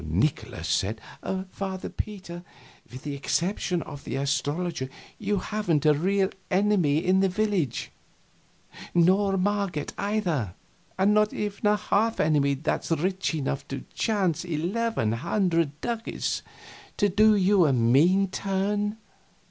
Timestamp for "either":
9.99-10.55